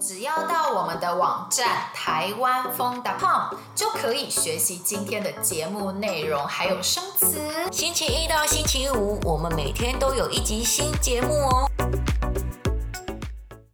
[0.00, 7.38] 只要到我们的网站台湾风 .com 就可以学习今天的节目内容，还有生词。
[7.70, 11.70] 星期一到星期五，我们每天都有一集新节目哦。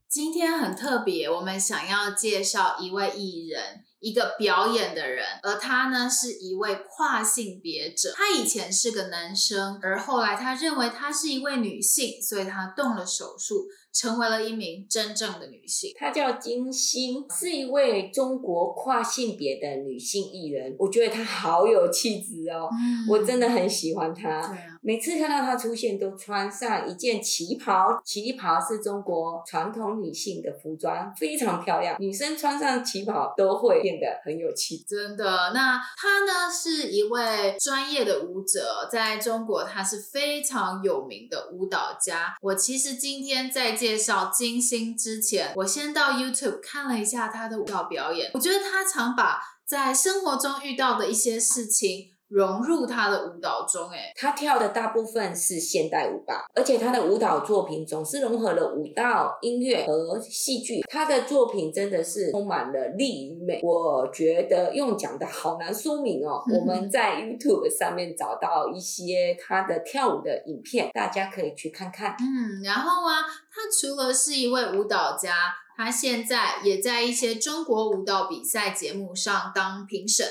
[0.09, 3.86] 今天很特别，我们想要介绍一位艺人。
[4.01, 8.13] 一个表演的人，而他呢是一位跨性别者。
[8.15, 15.91] 他以前是个男生，而后来他认为他是一位女性，所以他动了手术，成为了一名真正的女性。
[15.99, 20.77] 她叫金星，是一位中国跨性别的女性艺人。
[20.79, 24.47] 我觉得她好有气质哦，嗯、我真的很喜欢她。
[24.47, 28.01] 对啊，每次看到她出现，都穿上一件旗袍。
[28.05, 31.97] 旗袍是中国传统女性的服装，非常漂亮。
[31.99, 35.09] 女生穿上旗袍都会变得很有气质。
[35.09, 42.37] 真的，那她呢是一位专业的舞者，在中国她是非常有名的舞蹈家。
[42.41, 48.31] 我其实今天在介绍金星之前，我先到 YouTube 看了一下她的舞蹈表演。
[48.35, 52.13] 我觉得她常把在生活中遇到的一些事情。
[52.29, 60.81] 融入他的舞蹈中，哎，他跳的大部分是现代舞吧，而且他的舞蹈作品总是融合了舞蹈、音乐和戏剧。
[60.91, 66.43] 他的作品真的是充满了力与美，我觉得用讲的好难说明哦。
[66.51, 72.17] 嗯、我们在 YouTube 上面找到一些他的跳舞的影片，大家可以去看看。
[72.19, 75.33] 嗯，然后啊，他除了是一位舞蹈家，
[75.77, 80.27] 他现在也在一些中国舞蹈比赛节目上当评审。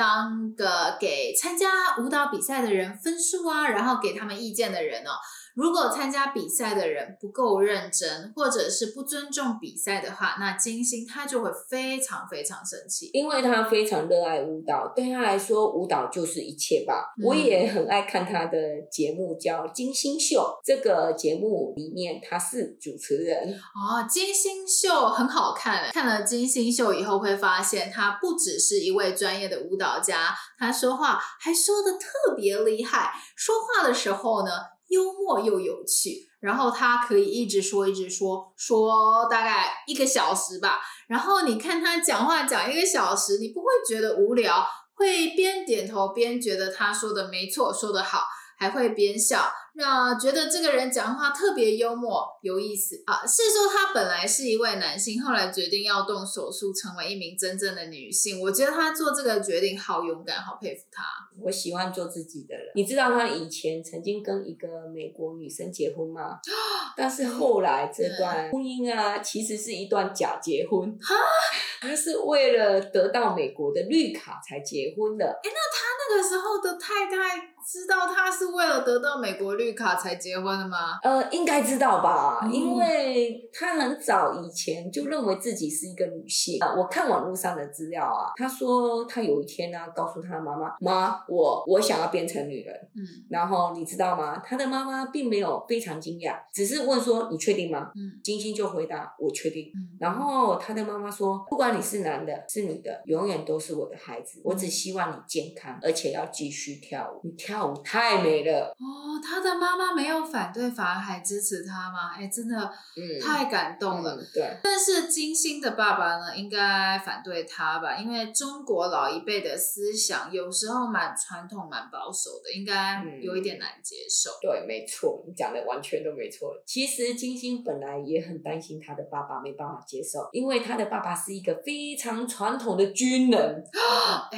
[0.00, 5.10] 当个给参加舞蹈比赛的人分数啊，然后给他们意见的人呢。
[5.54, 17.12] 如果参加比赛的人不够认真，或者是不尊重比赛的话，那金星他就会非常非常生气，因为他非常热爱舞蹈，对他来说舞蹈就是一切吧。
[17.18, 18.58] 嗯、我也很爱看他的
[18.90, 20.38] 节目，叫《金星秀》。
[20.64, 25.90] 这个节目里面他是主持人哦，《金星秀》很好看。
[25.92, 33.12] 看了《金星秀》以后，会发现他不只是一位专业的舞蹈家，他说话还说的特别厉害。
[33.36, 34.50] 说话的时候呢，
[34.90, 40.80] 幽默又有趣，然后他可以一直说一直说，说大概一个小时吧。
[41.06, 48.24] 然后你看他讲话讲一个小时，你不会觉得无聊，会边点头边觉得他说的没错，说的好，
[48.60, 49.50] 还会边笑。
[49.72, 58.40] 那觉得这个人讲话特别幽默有意思啊，是说他本来是一位男性，后来决定要动手术成为一名真正的女性。
[58.40, 61.04] 我觉得他做这个决定好勇敢，好佩服他。
[61.40, 62.66] 我喜欢做自己的人。
[62.74, 66.38] 你知道他以前曾经跟一个美国女生结婚吗？
[66.94, 70.90] 但是后来这段婚姻啊，其实是一段假结婚。
[71.00, 71.14] 哈，
[71.80, 75.24] 他是为了得到美国的绿卡才结婚的。
[75.24, 80.98] 哎，那他那个时候的太太知道他是为了得到美国绿卡才结婚的吗？
[81.02, 86.58] 呃，应该知道吧，嗯、因为他很早以前就认为自己是一个女性。
[86.60, 94.40] 啊、我看网络上的资料啊，他说他有一天呢、啊，告诉他妈妈：“妈，我我想要变成女人。”嗯，然后你知道吗？
[94.44, 99.70] 他的妈妈并没有非常惊讶，只是问说：“你确定吗？”嗯，金星就回答：“我确定。
[99.74, 104.40] 嗯”然后他的妈妈说：“不管你是男的，是女的，永远都是我的孩子。
[104.44, 107.20] 我只希望你健康，而且要继续跳舞。
[107.22, 109.90] 你跳舞太美了。”哦，他的妈妈。
[109.90, 112.10] 没有反对，反而还支持他吗？
[112.16, 114.16] 哎，真的嗯太感动了。
[114.32, 117.96] 对，但是金星的爸爸呢，应该反对他吧？
[117.96, 124.30] 因为中国老一辈的思想有时候蛮传统、蛮保守的，应该有一点难接受。
[124.30, 126.54] 嗯、对，没错，你讲的完全都没错。
[126.64, 133.64] 其实金星本来也很担心他的爸爸没办法接受，因为他的爸爸是一个非常传统的军人，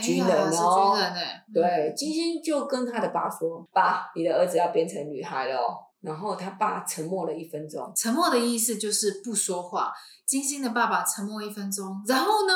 [0.03, 1.45] 军人哦，是军人哎。
[1.53, 5.59] 对，金星就跟他的爸说：“爸，你的儿子要变成女孩了。”
[6.01, 7.93] 然后他爸沉默了一分钟。
[7.95, 9.93] 沉默的意思就是不说话。
[10.25, 12.55] 金星的爸爸沉默一分钟，然后呢？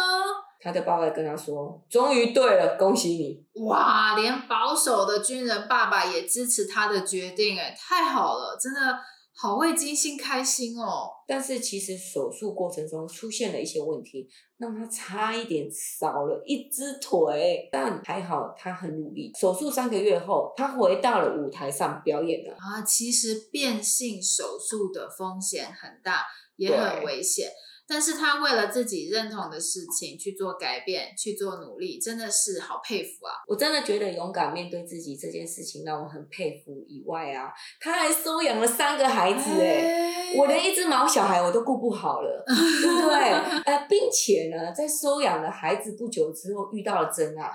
[0.58, 8.98] 他的爸爸跟他说：“终于对了，恭喜你！”哇，连保守的军人爸爸也支持他的决定，哎，太好了，真的。
[9.38, 11.10] 好为金星开心哦！
[11.26, 17.68] 但是其实手术过程中出现了一些问题，让他差一点少了一只腿。
[17.70, 19.30] 但还好他很努力。
[19.38, 22.54] 手术三个月后，他回到了舞台上表演了。
[22.54, 26.22] 啊，其实变性手术的风险很大，
[26.56, 27.50] 也很危险。
[27.88, 33.32] 但是他为了自己认同的事情去做改变，去做努力，真的是好佩服啊！
[33.46, 36.84] 我真的觉得勇敢面对自己这件事情让我很佩服。
[36.88, 43.30] 以外啊，他还收养了三个孩子，哎，我连一只毛小孩我都顾不好了， 对不对？
[43.64, 47.50] 呃，并且呢，在收养了孩子不久之后遇到了真爱，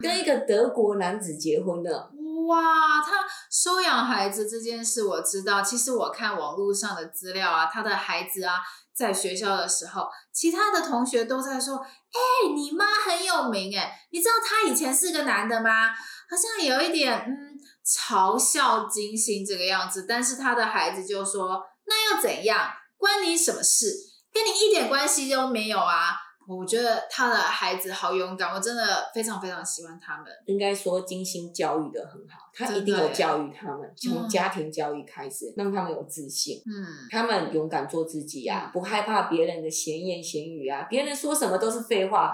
[0.00, 2.10] 跟一个德国男子结婚了。
[2.48, 5.62] 哇，他收养孩子这件事我知道。
[5.62, 8.54] 其实我看网络上的资料啊，他的孩子啊。
[8.94, 15.90] 在学校的时候，其他的同学都在说：“哎、你妈很有名哎，你知道她以前是个男的吗？”
[16.30, 22.70] 好像有一点嗯嘲笑金星这个样子，但是他的孩子就说：“那又怎样？
[22.96, 23.92] 关你什么事？
[24.32, 26.16] 跟你一点关系都没有啊！”
[26.48, 30.26] 我觉得他的孩子好勇敢，我真的非常非常喜欢他们。
[30.46, 36.62] 应该说精心教育的很好，他一定有教育他们，从家庭教育开始，让他们有自信。
[36.66, 42.32] 嗯，他们勇敢做自己呀、啊，不害怕别人的闲言闲语啊，别人说什么都是废话，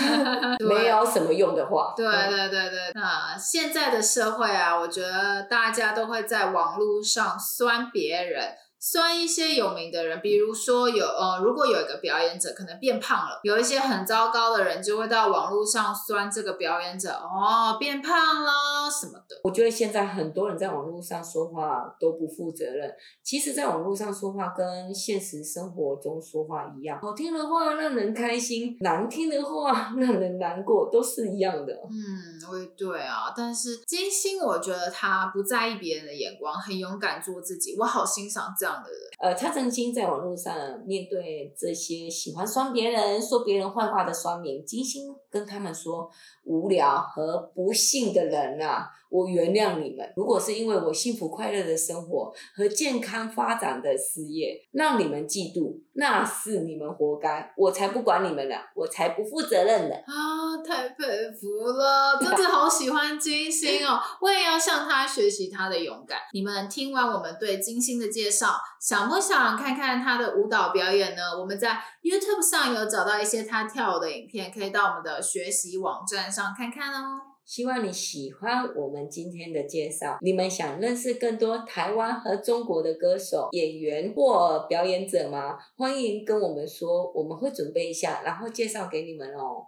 [0.66, 1.92] 没有什么用的话。
[1.96, 8.54] 对对对对，那现在的社会啊，我觉得大家都会在网络上酸别人。
[8.82, 18.50] 酸一些有名的人，比如说有呃，如果有一个表演者可能变胖了，有一些很糟糕的人就会到网络上酸这个表演者，哦，变胖了
[18.90, 19.38] 什么的。
[19.44, 22.90] 我觉得现在很多人在网络上说话都不负责任，
[23.22, 31.74] 其实，在网络上说话跟现实生活中说话一样，好听的话让人开心，难听的话 让人难过，都是一样的。
[31.74, 38.69] 嗯，我也对啊，但是金星，我觉得他不在意别人的眼光，很勇敢做自己，我好欣赏这样。
[39.18, 40.54] 呃，他曾经在网络上
[40.86, 46.10] 面对这些喜欢酸别人、说别人坏话的酸民，精心跟他们说
[46.44, 50.10] ：“无聊和不幸的人啊，我原谅你们。
[50.16, 64.00] 如果是因为我幸福快乐的生活和健康发展的事业让你们嫉妒，那是你们活该，我才不管你们呢，我才不负责任的。”啊，太佩服了，真的好喜欢金星哦！
[64.20, 66.18] 我也要向他学习他的勇敢。
[66.32, 68.54] 你们听完我们对金星的介绍。
[68.80, 71.38] 想不想看看他的舞蹈表演呢？
[71.38, 77.20] 我们在 YouTube 上有找到一些他跳舞的影片，可以到我们的学习网站上看看哦。
[77.50, 80.18] 希望你喜欢我们今天的介绍。
[80.20, 85.58] 你们想认识更多台湾和中国的歌手、演员或表演者吗？
[85.76, 89.66] 欢迎跟我们说，我们会准备一下，然后介绍给你们哦。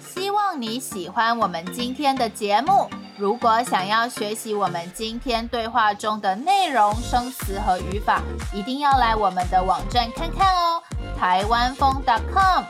[0.00, 2.88] 希望你喜欢我们今天的节目。
[3.18, 8.22] 如果想要学习我们今天对话中的内容、生词和语法，
[8.54, 10.82] 一定要来我们的网站看看哦，
[11.14, 11.92] 台湾风
[12.32, 12.64] .com。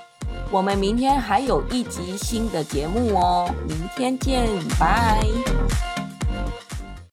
[0.54, 4.46] 我们明天还有一集新的节目哦，明天见，
[4.78, 5.26] 拜。